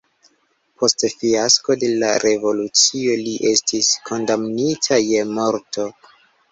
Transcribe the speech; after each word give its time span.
Post 0.83 1.05
fiasko 1.23 1.75
de 1.83 1.91
la 2.05 2.09
revolucio 2.25 3.21
li 3.29 3.37
estis 3.53 3.95
kondamnita 4.11 5.03
je 5.11 5.27
morto. 5.39 5.93